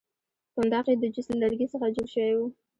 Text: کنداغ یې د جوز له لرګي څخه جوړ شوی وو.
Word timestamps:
کنداغ 0.55 0.85
یې 0.91 0.95
د 0.99 1.03
جوز 1.13 1.27
له 1.31 1.37
لرګي 1.41 1.67
څخه 1.73 1.93
جوړ 1.95 2.07
شوی 2.13 2.33
وو. 2.35 2.47